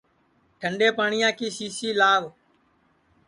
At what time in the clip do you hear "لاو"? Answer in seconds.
1.99-2.23